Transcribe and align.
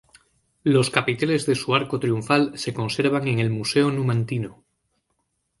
Los 0.63 0.89
capiteles 0.89 1.45
de 1.45 1.53
su 1.53 1.75
arco 1.75 1.99
triunfal 1.99 2.57
se 2.57 2.73
conservan 2.73 3.27
en 3.27 3.37
el 3.37 3.51
Museo 3.51 3.91
Numantino. 3.91 4.63